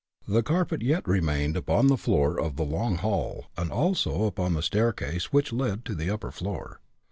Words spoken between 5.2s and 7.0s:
which led to the upper floor.